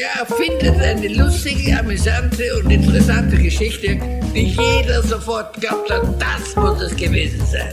[0.00, 4.00] Der erfindet eine lustige, amüsante und interessante Geschichte,
[4.34, 7.68] die jeder sofort glaubt hat, das muss es gewesen sein.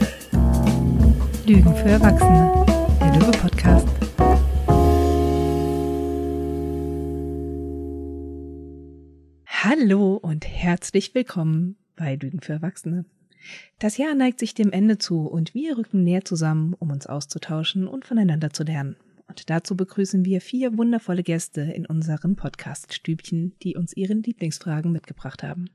[1.46, 2.66] Lügen für Erwachsene,
[3.00, 3.88] der Löwe-Podcast.
[9.46, 13.06] Hallo und herzlich willkommen bei Lügen für Erwachsene.
[13.78, 17.88] Das Jahr neigt sich dem Ende zu und wir rücken näher zusammen, um uns auszutauschen
[17.88, 18.96] und voneinander zu lernen.
[19.38, 25.44] Und dazu begrüßen wir vier wundervolle Gäste in unserem Podcast-Stübchen, die uns ihre Lieblingsfragen mitgebracht
[25.44, 25.70] haben.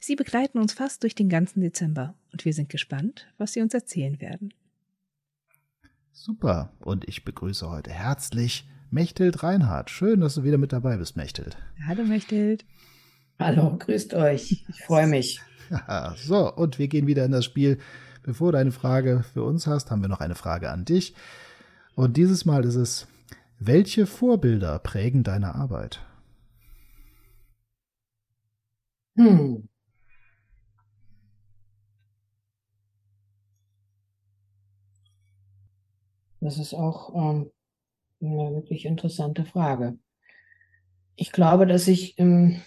[0.00, 3.74] Sie begleiten uns fast durch den ganzen Dezember und wir sind gespannt, was sie uns
[3.74, 4.52] erzählen werden.
[6.10, 6.72] Super.
[6.80, 9.88] Und ich begrüße heute herzlich Mechthild Reinhardt.
[9.90, 11.56] Schön, dass du wieder mit dabei bist, Mechthild.
[11.86, 12.64] Hallo, Mechthild.
[13.38, 14.64] Hallo, grüßt euch.
[14.68, 15.40] Ich freue mich.
[15.70, 17.78] Ja, so, und wir gehen wieder in das Spiel.
[18.24, 21.14] Bevor du eine Frage für uns hast, haben wir noch eine Frage an dich.
[21.94, 23.06] Und dieses Mal ist es,
[23.58, 26.00] welche Vorbilder prägen deine Arbeit?
[29.16, 29.68] Hm.
[36.40, 37.50] Das ist auch ähm,
[38.22, 39.98] eine wirklich interessante Frage.
[41.16, 42.62] Ich glaube, dass ich ähm,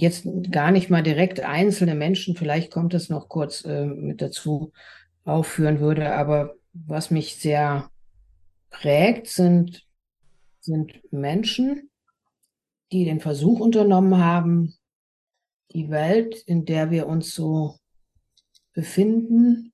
[0.00, 4.72] jetzt gar nicht mal direkt einzelne Menschen, vielleicht kommt es noch kurz äh, mit dazu,
[5.24, 7.90] aufführen würde, aber was mich sehr
[8.70, 9.86] prägt, sind,
[10.60, 11.90] sind Menschen,
[12.92, 14.74] die den Versuch unternommen haben,
[15.72, 17.76] die Welt, in der wir uns so
[18.72, 19.72] befinden,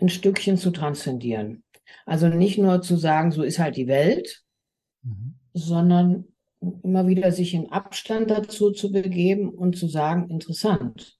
[0.00, 1.64] ein Stückchen zu transzendieren.
[2.06, 4.44] Also nicht nur zu sagen, so ist halt die Welt,
[5.02, 5.38] mhm.
[5.52, 6.33] sondern
[6.82, 11.18] immer wieder sich in Abstand dazu zu begeben und zu sagen, interessant.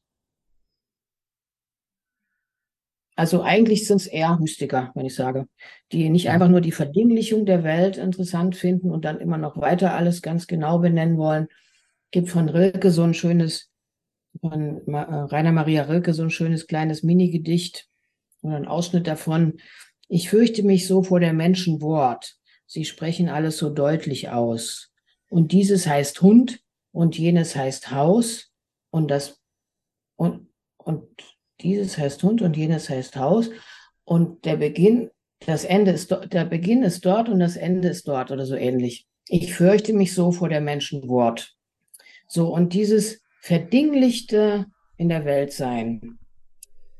[3.16, 5.46] Also eigentlich sind es eher Mystiker, wenn ich sage,
[5.92, 9.94] die nicht einfach nur die Verdinglichung der Welt interessant finden und dann immer noch weiter
[9.94, 11.46] alles ganz genau benennen wollen.
[12.10, 13.70] Gibt von Rilke so ein schönes,
[14.40, 17.88] von äh, Rainer Maria Rilke so ein schönes kleines Minigedicht
[18.42, 19.58] oder ein Ausschnitt davon.
[20.08, 22.36] Ich fürchte mich so vor der Menschen Wort.
[22.66, 24.93] Sie sprechen alles so deutlich aus.
[25.34, 26.60] Und dieses heißt Hund
[26.92, 28.52] und jenes heißt Haus
[28.90, 29.40] und das
[30.14, 30.46] und,
[30.76, 31.08] und
[31.60, 33.50] dieses heißt Hund und jenes heißt Haus.
[34.04, 35.10] Und der Beginn,
[35.44, 39.08] das Ende ist der Beginn ist dort und das Ende ist dort oder so ähnlich.
[39.26, 41.56] Ich fürchte mich so vor der Menschenwort.
[42.28, 44.66] So, und dieses Verdinglichte
[44.98, 46.20] in der Welt sein,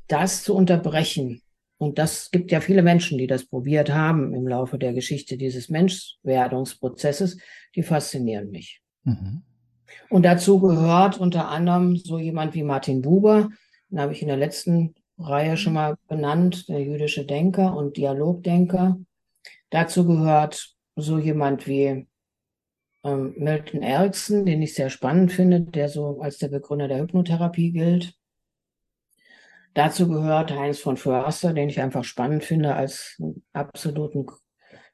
[0.09, 1.41] das zu unterbrechen,
[1.77, 5.69] und das gibt ja viele Menschen, die das probiert haben im Laufe der Geschichte dieses
[5.69, 7.37] Menschwerdungsprozesses,
[7.75, 8.81] die faszinieren mich.
[9.03, 9.43] Mhm.
[10.09, 13.49] Und dazu gehört unter anderem so jemand wie Martin Buber,
[13.89, 18.99] den habe ich in der letzten Reihe schon mal benannt, der jüdische Denker und Dialogdenker.
[19.69, 22.07] Dazu gehört so jemand wie
[23.03, 27.71] ähm, Milton Erickson, den ich sehr spannend finde, der so als der Begründer der Hypnotherapie
[27.71, 28.15] gilt.
[29.75, 33.21] Dazu gehört Heinz von Förster, den ich einfach spannend finde als
[33.51, 34.25] absoluten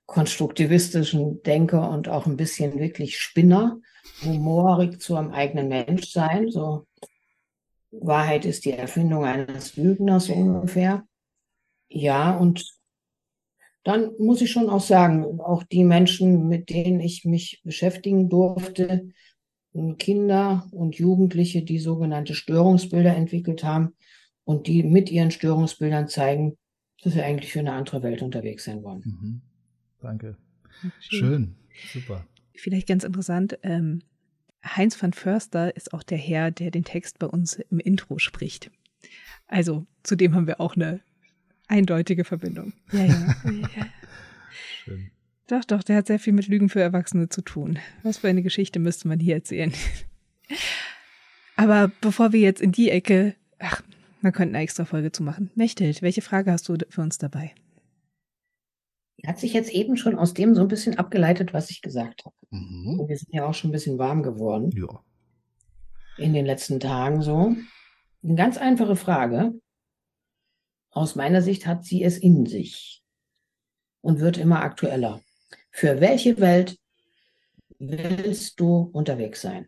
[0.08, 3.80] konstruktivistischen Denker und auch ein bisschen wirklich Spinner,
[4.25, 6.50] humorig zu einem eigenen Menschsein.
[6.50, 6.88] So
[7.91, 11.03] Wahrheit ist die Erfindung eines Lügners ungefähr.
[11.88, 12.66] Ja, und
[13.84, 19.09] dann muss ich schon auch sagen, auch die Menschen, mit denen ich mich beschäftigen durfte,
[20.00, 23.96] Kinder und Jugendliche, die sogenannte Störungsbilder entwickelt haben,
[24.44, 26.57] und die mit ihren Störungsbildern zeigen,
[27.03, 29.02] dass wir eigentlich für eine andere Welt unterwegs sein wollen.
[29.06, 29.41] Mhm.
[30.02, 30.38] Danke.
[31.00, 31.56] Schön.
[31.91, 32.25] Super.
[32.56, 34.02] Vielleicht ganz interessant, ähm,
[34.63, 38.72] Heinz van Förster ist auch der Herr, der den Text bei uns im Intro spricht.
[39.47, 41.02] Also zudem haben wir auch eine
[41.68, 42.73] eindeutige Verbindung.
[42.91, 43.35] Ja, ja.
[44.84, 45.12] Schön.
[45.47, 47.79] Doch, doch, der hat sehr viel mit Lügen für Erwachsene zu tun.
[48.03, 49.73] Was für eine Geschichte müsste man hier erzählen?
[51.56, 53.84] Aber bevor wir jetzt in die Ecke, ach,
[54.22, 55.52] man könnte eine extra Folge zu machen.
[55.56, 57.53] Mechthild, welche Frage hast du für uns dabei?
[59.26, 62.35] Hat sich jetzt eben schon aus dem so ein bisschen abgeleitet, was ich gesagt habe.
[62.50, 63.06] Mhm.
[63.08, 64.72] Wir sind ja auch schon ein bisschen warm geworden.
[64.72, 65.03] Ja.
[66.18, 67.56] In den letzten Tagen so.
[68.23, 69.53] Eine ganz einfache Frage.
[70.90, 73.03] Aus meiner Sicht hat sie es in sich
[74.02, 75.22] und wird immer aktueller.
[75.70, 76.78] Für welche Welt
[77.79, 79.68] willst du unterwegs sein?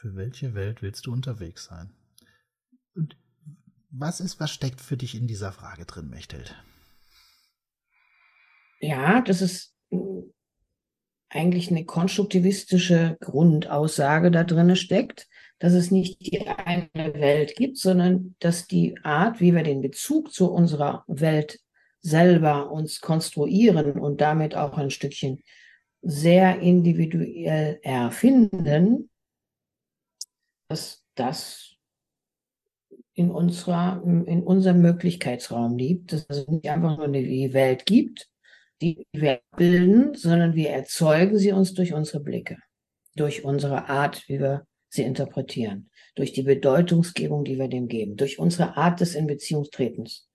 [0.00, 1.90] Für welche Welt willst du unterwegs sein?
[2.94, 3.16] Und
[3.90, 6.54] was ist, was steckt für dich in dieser Frage drin, Mechthild?
[8.78, 9.74] Ja, das ist
[11.30, 15.26] eigentlich eine konstruktivistische Grundaussage da drin steckt.
[15.58, 20.32] dass es nicht die eine Welt gibt, sondern dass die Art, wie wir den Bezug
[20.32, 21.58] zu unserer Welt
[21.98, 25.42] selber uns konstruieren und damit auch ein Stückchen
[26.02, 29.10] sehr individuell erfinden,
[30.68, 31.74] dass das
[33.14, 38.28] in, unserer, in unserem Möglichkeitsraum liegt, dass es nicht einfach nur die Welt gibt,
[38.80, 42.58] die wir bilden, sondern wir erzeugen sie uns durch unsere Blicke,
[43.16, 48.38] durch unsere Art, wie wir sie interpretieren, durch die Bedeutungsgebung, die wir dem geben, durch
[48.38, 50.28] unsere Art des Inbeziehungstretens.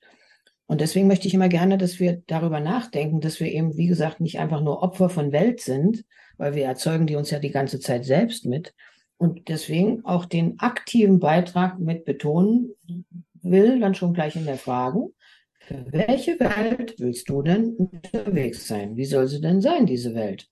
[0.65, 4.19] Und deswegen möchte ich immer gerne, dass wir darüber nachdenken, dass wir eben, wie gesagt,
[4.19, 6.03] nicht einfach nur Opfer von Welt sind,
[6.37, 8.73] weil wir erzeugen die uns ja die ganze Zeit selbst mit,
[9.23, 12.73] und deswegen auch den aktiven Beitrag mit betonen
[13.41, 15.13] will, dann schon gleich in der Frage,
[15.61, 18.97] für welche Welt willst du denn unterwegs sein?
[18.97, 20.49] Wie soll sie denn sein, diese Welt?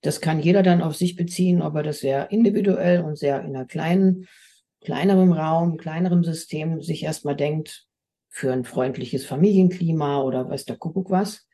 [0.00, 3.56] Das kann jeder dann auf sich beziehen, ob er das sehr individuell und sehr in
[3.56, 4.28] einer kleinen,
[4.80, 7.88] kleinerem Raum, kleinerem System sich erstmal denkt,
[8.28, 11.48] für ein freundliches Familienklima oder weiß der Kuckuck was.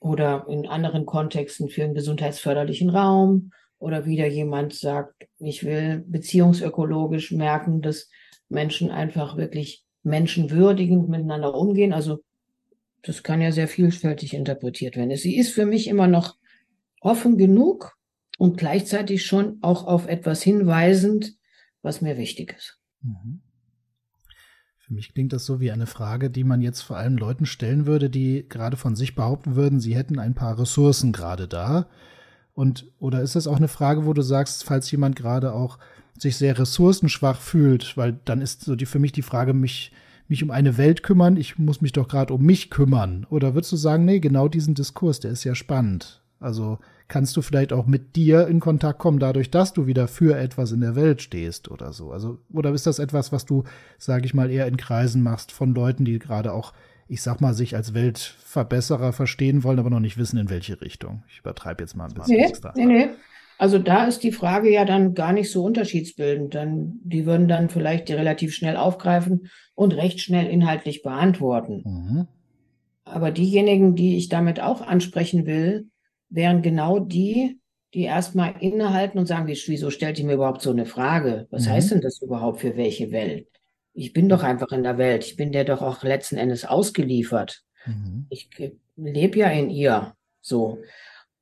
[0.00, 7.32] Oder in anderen Kontexten für einen gesundheitsförderlichen Raum oder wieder jemand sagt, ich will beziehungsökologisch
[7.32, 8.08] merken, dass
[8.48, 11.92] Menschen einfach wirklich menschenwürdigend miteinander umgehen.
[11.92, 12.22] Also
[13.02, 15.16] das kann ja sehr vielfältig interpretiert werden.
[15.16, 16.36] Sie ist für mich immer noch
[17.00, 17.96] offen genug
[18.38, 21.34] und gleichzeitig schon auch auf etwas hinweisend,
[21.80, 22.78] was mir wichtig ist.
[23.00, 23.40] Mhm.
[24.78, 27.86] Für mich klingt das so wie eine Frage, die man jetzt vor allem Leuten stellen
[27.86, 31.88] würde, die gerade von sich behaupten würden, sie hätten ein paar Ressourcen gerade da
[32.54, 35.78] und oder ist das auch eine Frage, wo du sagst, falls jemand gerade auch
[36.18, 39.92] sich sehr ressourcenschwach fühlt, weil dann ist so die für mich die Frage, mich
[40.30, 43.26] mich um eine Welt kümmern, ich muss mich doch gerade um mich kümmern.
[43.30, 46.22] Oder würdest du sagen, nee, genau diesen Diskurs, der ist ja spannend.
[46.38, 50.38] Also kannst du vielleicht auch mit dir in Kontakt kommen, dadurch, dass du wieder für
[50.38, 52.12] etwas in der Welt stehst oder so.
[52.12, 53.64] Also, oder ist das etwas, was du,
[53.98, 56.72] sage ich mal, eher in Kreisen machst von Leuten, die gerade auch
[57.10, 61.24] ich sag mal, sich als Weltverbesserer verstehen wollen, aber noch nicht wissen, in welche Richtung.
[61.28, 62.36] Ich übertreibe jetzt mal ein bisschen.
[62.36, 62.72] Nee, extra.
[62.76, 63.08] nee, nee.
[63.58, 66.54] Also da ist die Frage ja dann gar nicht so unterschiedsbildend.
[66.54, 71.82] Dann, die würden dann vielleicht die relativ schnell aufgreifen und recht schnell inhaltlich beantworten.
[71.84, 72.28] Mhm.
[73.04, 75.88] Aber diejenigen, die ich damit auch ansprechen will,
[76.28, 77.58] wären genau die,
[77.92, 81.48] die erstmal innehalten und sagen, wieso stellt ihr mir überhaupt so eine Frage?
[81.50, 81.70] Was mhm.
[81.70, 83.48] heißt denn das überhaupt für welche Welt?
[83.92, 85.24] Ich bin doch einfach in der Welt.
[85.24, 87.62] Ich bin der doch auch letzten Endes ausgeliefert.
[87.86, 88.26] Mhm.
[88.30, 88.48] Ich
[88.96, 90.14] lebe ja in ihr.
[90.40, 90.78] So.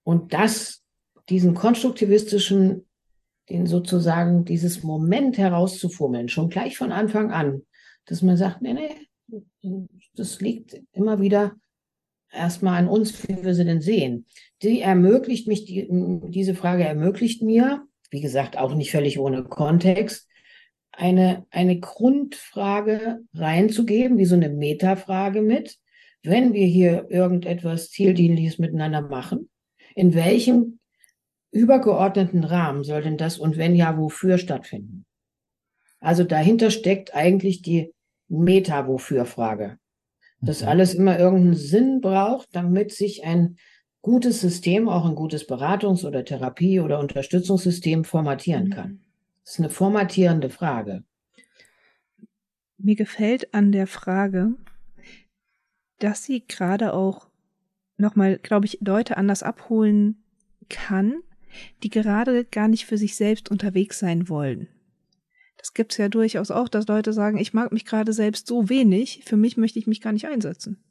[0.04, 0.82] Und das,
[1.28, 2.86] diesen konstruktivistischen,
[3.48, 7.62] den sozusagen dieses Moment herauszufummeln, schon gleich von Anfang an,
[8.06, 11.54] dass man sagt, nee, nee, das liegt immer wieder
[12.32, 14.26] erstmal an uns, wie wir sie denn sehen.
[14.62, 15.88] Die ermöglicht mich, die,
[16.28, 20.27] diese Frage ermöglicht mir, wie gesagt, auch nicht völlig ohne Kontext,
[20.98, 25.78] eine, eine Grundfrage reinzugeben, wie so eine Metafrage mit,
[26.24, 29.48] wenn wir hier irgendetwas Zieldienliches miteinander machen,
[29.94, 30.80] in welchem
[31.52, 35.06] übergeordneten Rahmen soll denn das und wenn ja, wofür stattfinden?
[36.00, 37.92] Also dahinter steckt eigentlich die
[38.28, 39.78] Meta-Wofür-Frage.
[40.40, 40.68] Dass mhm.
[40.68, 43.56] alles immer irgendeinen Sinn braucht, damit sich ein
[44.02, 48.70] gutes System, auch ein gutes Beratungs- oder Therapie- oder Unterstützungssystem formatieren mhm.
[48.70, 49.07] kann.
[49.48, 51.04] Das ist eine formatierende Frage.
[52.76, 54.52] Mir gefällt an der Frage,
[56.00, 57.30] dass sie gerade auch
[57.96, 60.22] nochmal, glaube ich, Leute anders abholen
[60.68, 61.22] kann,
[61.82, 64.68] die gerade gar nicht für sich selbst unterwegs sein wollen.
[65.56, 68.68] Das gibt es ja durchaus auch, dass Leute sagen, ich mag mich gerade selbst so
[68.68, 70.84] wenig, für mich möchte ich mich gar nicht einsetzen.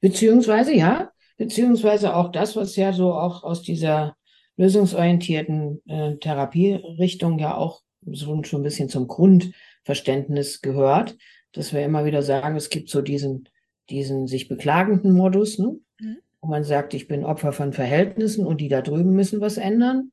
[0.00, 4.17] Beziehungsweise, ja, beziehungsweise auch das, was ja so auch aus dieser
[4.58, 11.16] lösungsorientierten äh, Therapierichtung ja auch so schon ein bisschen zum Grundverständnis gehört,
[11.52, 13.48] dass wir immer wieder sagen, es gibt so diesen,
[13.88, 15.78] diesen sich beklagenden Modus, ne?
[16.00, 16.18] Mhm.
[16.40, 20.12] wo man sagt, ich bin Opfer von Verhältnissen und die da drüben müssen was ändern.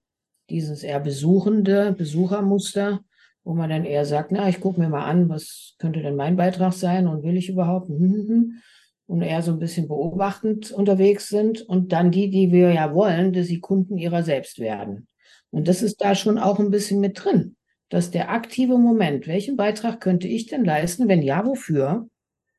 [0.50, 3.02] Dieses eher besuchende Besuchermuster,
[3.44, 6.36] wo man dann eher sagt, na, ich gucke mir mal an, was könnte denn mein
[6.36, 7.90] Beitrag sein und will ich überhaupt?
[7.90, 8.62] Hm, hm, hm
[9.08, 13.34] und eher so ein bisschen beobachtend unterwegs sind und dann die, die wir ja wollen,
[13.34, 15.08] dass sie Kunden ihrer selbst werden.
[15.52, 17.56] Und das ist da schon auch ein bisschen mit drin,
[17.90, 22.10] dass der aktive Moment, welchen Beitrag könnte ich denn leisten, wenn ja, wofür?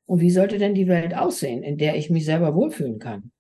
[0.07, 3.33] Und wie sollte denn die Welt aussehen, in der ich mich selber wohlfühlen kann?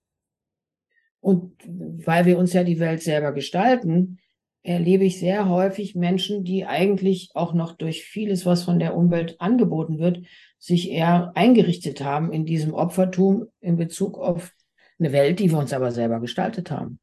[1.20, 4.18] Und weil wir uns ja die Welt selber gestalten,
[4.66, 9.40] erlebe ich sehr häufig Menschen, die eigentlich auch noch durch vieles, was von der Umwelt
[9.40, 10.22] angeboten wird,
[10.58, 14.52] sich eher eingerichtet haben in diesem Opfertum in Bezug auf
[14.98, 16.98] eine Welt, die wir uns aber selber gestaltet haben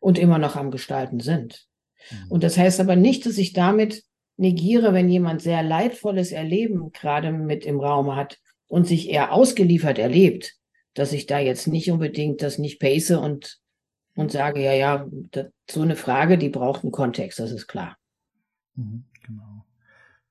[0.00, 1.66] und immer noch am Gestalten sind.
[2.10, 2.30] Mhm.
[2.30, 4.04] Und das heißt aber nicht, dass ich damit
[4.36, 9.98] negiere, wenn jemand sehr leidvolles Erleben gerade mit im Raum hat und sich eher ausgeliefert
[9.98, 10.54] erlebt,
[10.94, 13.58] dass ich da jetzt nicht unbedingt das nicht pace und,
[14.14, 17.96] und sage, ja, ja, das, so eine Frage, die braucht einen Kontext, das ist klar.
[18.74, 19.64] Mhm, genau.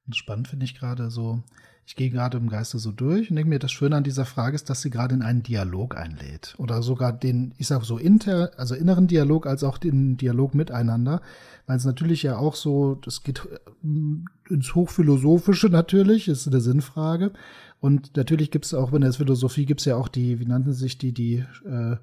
[0.06, 1.44] Und spannend finde ich gerade so,
[1.86, 4.56] ich gehe gerade im Geiste so durch und denke mir, das Schöne an dieser Frage
[4.56, 6.56] ist, dass sie gerade in einen Dialog einlädt.
[6.58, 11.22] Oder sogar den, ich sage so, inter, also inneren Dialog als auch den Dialog miteinander.
[11.66, 17.34] Weil es natürlich ja auch so, das geht äh, ins Hochphilosophische natürlich, ist eine Sinnfrage.
[17.80, 20.74] Und natürlich gibt es auch, in der Philosophie gibt es ja auch die, wie nannten
[20.74, 21.98] sich die, die äh,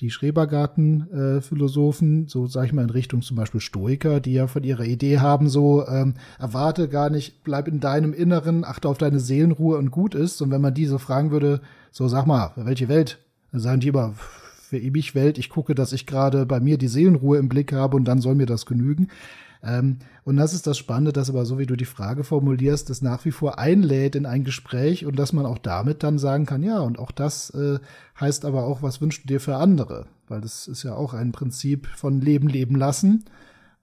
[0.00, 4.64] die Schrebergarten-Philosophen, äh, so sage ich mal in Richtung zum Beispiel Stoiker, die ja von
[4.64, 9.20] ihrer Idee haben, so ähm, erwarte gar nicht, bleib in deinem Inneren, achte auf deine
[9.20, 10.40] Seelenruhe und gut ist.
[10.42, 13.18] Und wenn man die so fragen würde, so sag mal, welche Welt?
[13.52, 14.14] Dann sagen die immer,
[14.72, 17.96] für ewig Welt, ich gucke, dass ich gerade bei mir die Seelenruhe im Blick habe
[17.96, 19.08] und dann soll mir das genügen.
[19.62, 23.02] Ähm, und das ist das Spannende, dass aber so wie du die Frage formulierst, das
[23.02, 26.62] nach wie vor einlädt in ein Gespräch und dass man auch damit dann sagen kann,
[26.62, 27.78] ja, und auch das äh,
[28.20, 30.06] heißt aber auch, was wünschst du dir für andere?
[30.28, 33.24] Weil das ist ja auch ein Prinzip von Leben leben lassen.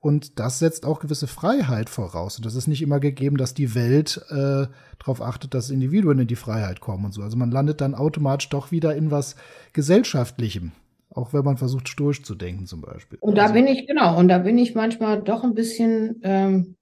[0.02, 2.38] Und das setzt auch gewisse Freiheit voraus.
[2.38, 4.68] Und das ist nicht immer gegeben, dass die Welt äh,
[4.98, 7.22] darauf achtet, dass Individuen in die Freiheit kommen und so.
[7.22, 9.36] Also man landet dann automatisch doch wieder in was
[9.74, 10.72] Gesellschaftlichem.
[11.12, 13.18] Auch wenn man versucht, stoisch zu denken zum Beispiel.
[13.20, 16.78] Und da also, bin ich, genau, und da bin ich manchmal doch ein bisschen ähm,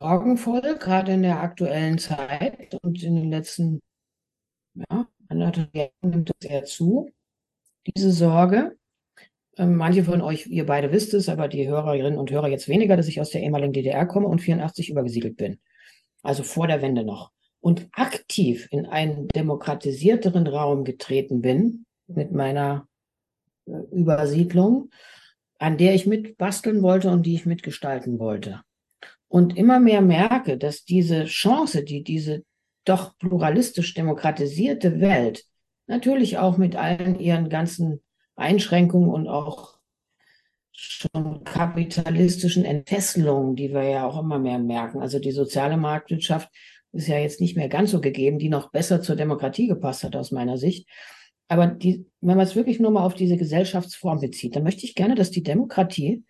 [0.00, 3.80] sorgenvoll, gerade in der aktuellen Zeit und in den letzten
[4.74, 7.10] ja, anderthalb Jahren nimmt das eher zu,
[7.86, 8.76] diese Sorge.
[9.58, 12.96] Ähm, manche von euch, ihr beide wisst es, aber die Hörerinnen und Hörer jetzt weniger,
[12.96, 15.60] dass ich aus der ehemaligen DDR komme und 84 übergesiedelt bin.
[16.22, 17.32] Also vor der Wende noch.
[17.60, 21.84] Und aktiv in einen demokratisierteren Raum getreten bin,
[22.16, 22.88] mit meiner
[23.66, 24.90] äh, Übersiedlung,
[25.58, 28.62] an der ich mitbasteln wollte und die ich mitgestalten wollte.
[29.28, 32.44] Und immer mehr merke, dass diese Chance, die diese
[32.84, 35.44] doch pluralistisch demokratisierte Welt,
[35.86, 38.00] natürlich auch mit allen ihren ganzen
[38.36, 39.78] Einschränkungen und auch
[40.72, 45.00] schon kapitalistischen Entfesselungen, die wir ja auch immer mehr merken.
[45.00, 46.48] Also die soziale Marktwirtschaft
[46.92, 50.16] ist ja jetzt nicht mehr ganz so gegeben, die noch besser zur Demokratie gepasst hat
[50.16, 50.88] aus meiner Sicht.
[51.52, 54.94] Aber die, wenn man es wirklich nur mal auf diese Gesellschaftsform bezieht, dann möchte ich
[54.94, 56.24] gerne, dass die Demokratie,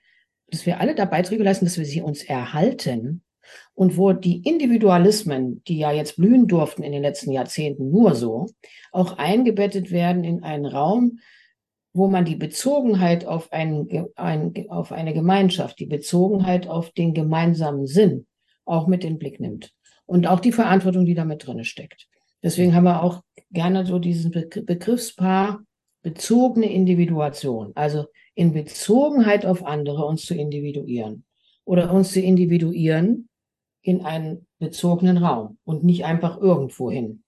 [0.49, 3.23] dass wir alle da Beiträge leisten, dass wir sie uns erhalten
[3.75, 8.47] und wo die Individualismen, die ja jetzt blühen durften in den letzten Jahrzehnten nur so,
[8.91, 11.21] auch eingebettet werden in einen Raum,
[11.93, 13.87] wo man die Bezogenheit auf, ein,
[14.17, 18.27] ein, auf eine Gemeinschaft, die Bezogenheit auf den gemeinsamen Sinn
[18.65, 19.73] auch mit in den Blick nimmt
[20.05, 22.09] und auch die Verantwortung, die damit drin steckt.
[22.43, 25.65] Deswegen haben wir auch gerne so diesen Begriffspaar
[26.03, 31.25] bezogene Individuation, also in Bezogenheit auf andere uns zu individuieren
[31.65, 33.29] oder uns zu individuieren
[33.83, 37.23] in einen bezogenen Raum und nicht einfach irgendwo hin.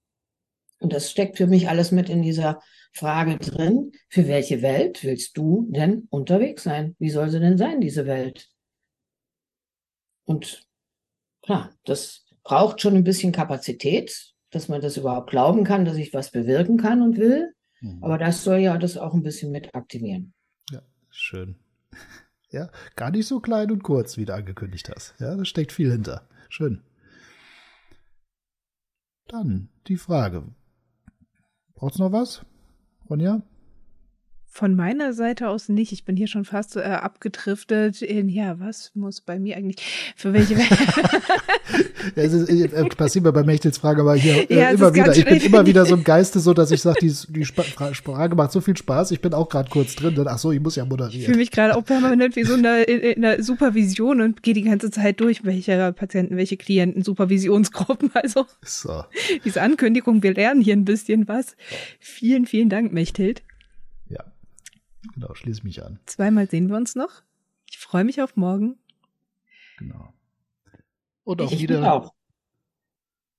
[0.81, 2.61] Und das steckt für mich alles mit in dieser
[2.93, 6.95] Frage drin, für welche Welt willst du denn unterwegs sein?
[6.99, 8.51] Wie soll sie denn sein, diese Welt?
[10.25, 10.67] Und
[11.43, 16.15] klar, das braucht schon ein bisschen Kapazität, dass man das überhaupt glauben kann, dass ich
[16.15, 17.55] was bewirken kann und will.
[17.81, 18.03] Mhm.
[18.03, 20.35] Aber das soll ja das auch ein bisschen mit aktivieren.
[20.71, 21.57] Ja, schön.
[22.51, 25.17] Ja, gar nicht so klein und kurz, wie du angekündigt hast.
[25.19, 26.29] Ja, da steckt viel hinter.
[26.49, 26.85] Schön.
[29.27, 30.45] Dann die Frage.
[31.75, 32.47] Braucht's noch was?
[33.11, 33.43] Ronja?
[34.57, 35.91] Von meiner Seite aus nicht.
[35.91, 40.33] Ich bin hier schon fast äh, abgedriftet in, ja, was muss bei mir eigentlich, für
[40.33, 40.55] welche
[42.15, 45.17] es ist, äh, passiert mir bei Mechtels Frage aber hier äh, ja, immer wieder.
[45.17, 48.53] Ich bin immer wieder so im Geiste so, dass ich sage, die, die Frage macht
[48.53, 49.11] so viel Spaß.
[49.11, 50.15] Ich bin auch gerade kurz drin.
[50.15, 51.19] Dann, ach so, ich muss ja moderieren.
[51.19, 54.55] Ich fühle mich gerade auch permanent wie so in einer, in einer Supervision und gehe
[54.55, 58.13] die ganze Zeit durch, welche Patienten, welche Klienten, Supervisionsgruppen.
[58.15, 59.03] Also so.
[59.45, 61.57] diese Ankündigung, wir lernen hier ein bisschen was.
[61.99, 63.43] Vielen, vielen Dank, Mechthild.
[65.13, 66.01] Genau, schließe mich an.
[66.07, 67.23] Zweimal sehen wir uns noch.
[67.69, 68.79] Ich freue mich auf morgen.
[69.79, 70.13] Genau.
[71.25, 71.93] Und auch ich wieder.
[71.93, 72.15] Auch.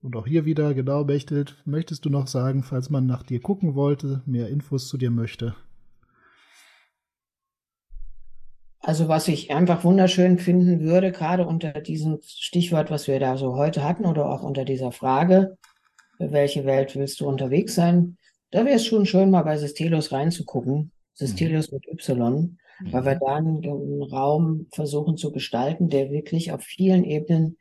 [0.01, 3.73] Und auch hier wieder, genau, Bechtelt, möchtest du noch sagen, falls man nach dir gucken
[3.73, 5.55] wollte, mehr Infos zu dir möchte?
[8.79, 13.55] Also was ich einfach wunderschön finden würde, gerade unter diesem Stichwort, was wir da so
[13.55, 15.57] heute hatten oder auch unter dieser Frage,
[16.17, 18.17] für welche Welt willst du unterwegs sein,
[18.51, 20.91] da wäre es schon schön, mal bei Systelos reinzugucken.
[21.15, 21.77] Systelius mhm.
[21.77, 22.93] mit Y, mhm.
[22.93, 27.57] weil wir da einen, einen, Raum versuchen zu gestalten, der wirklich auf vielen Ebenen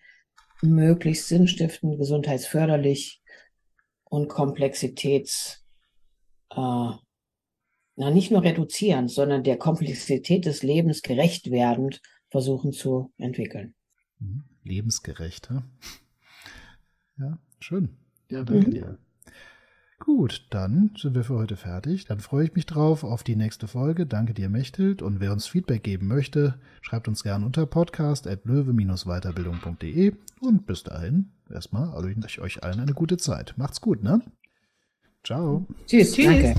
[0.63, 3.23] möglichst sinnstiftend, gesundheitsförderlich
[4.05, 7.01] und komplexitätsarm
[7.97, 13.75] na, nicht nur reduzieren, sondern der Komplexität des Lebens gerecht werdend versuchen zu entwickeln.
[14.19, 14.45] Mhm.
[14.65, 15.63] Lebensgerecht, ja?
[17.19, 17.97] Ja, schön.
[18.31, 18.73] Ja, danke mhm.
[18.73, 18.99] dir.
[20.01, 22.05] Gut, dann sind wir für heute fertig.
[22.05, 24.05] Dann freue ich mich drauf auf die nächste Folge.
[24.07, 25.01] Danke dir, Mechthild.
[25.03, 30.13] Und wer uns Feedback geben möchte, schreibt uns gerne unter podcast.löwe-weiterbildung.de.
[30.41, 33.55] Und bis dahin, erstmal, also ich euch allen eine gute Zeit.
[33.57, 34.21] Macht's gut, ne?
[35.23, 35.67] Ciao.
[35.87, 36.13] Tschüss.
[36.13, 36.27] Tschüss.
[36.27, 36.55] Danke.